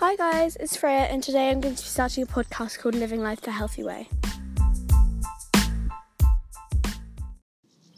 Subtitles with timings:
[0.00, 3.20] Hi guys, it's Freya, and today I'm going to be starting a podcast called Living
[3.20, 4.08] Life the Healthy Way.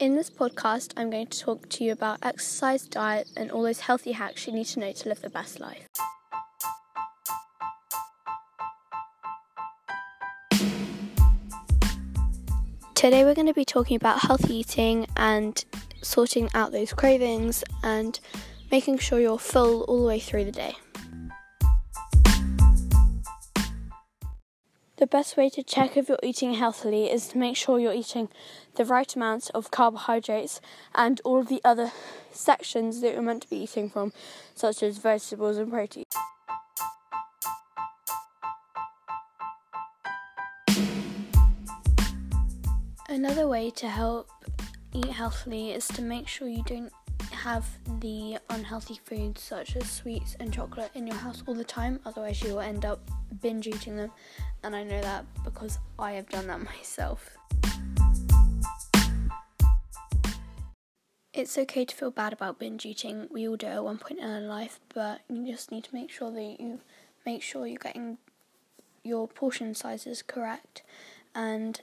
[0.00, 3.78] In this podcast, I'm going to talk to you about exercise, diet, and all those
[3.78, 5.86] healthy hacks you need to know to live the best life.
[12.96, 15.64] Today, we're going to be talking about healthy eating and
[16.02, 18.18] sorting out those cravings and
[18.72, 20.74] making sure you're full all the way through the day.
[24.98, 28.28] The best way to check if you're eating healthily is to make sure you're eating
[28.74, 30.60] the right amount of carbohydrates
[30.94, 31.92] and all of the other
[32.30, 34.12] sections that you're meant to be eating from,
[34.54, 36.04] such as vegetables and protein.
[43.08, 44.28] Another way to help
[44.92, 46.92] eat healthily is to make sure you don't
[47.42, 47.66] have
[47.98, 52.40] the unhealthy foods such as sweets and chocolate in your house all the time, otherwise,
[52.40, 53.00] you will end up
[53.40, 54.12] binge eating them.
[54.62, 57.36] And I know that because I have done that myself.
[61.32, 63.26] It's okay to feel bad about binge eating.
[63.28, 66.12] We all do at one point in our life, but you just need to make
[66.12, 66.78] sure that you
[67.26, 68.18] make sure you're getting
[69.02, 70.84] your portion sizes correct
[71.34, 71.80] and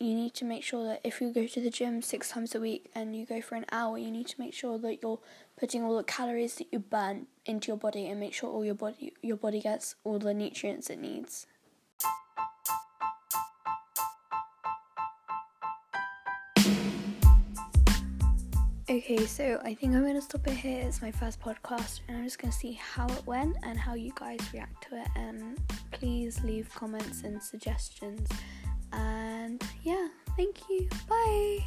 [0.00, 2.60] you need to make sure that if you go to the gym six times a
[2.60, 5.18] week and you go for an hour, you need to make sure that you're
[5.58, 8.76] putting all the calories that you burn into your body and make sure all your
[8.76, 11.46] body your body gets all the nutrients it needs.
[18.90, 20.80] Okay, so I think I'm gonna stop it here.
[20.86, 24.12] It's my first podcast, and I'm just gonna see how it went and how you
[24.14, 25.08] guys react to it.
[25.16, 28.28] And please leave comments and suggestions.
[29.88, 30.86] Yeah, thank you.
[31.08, 31.64] Bye.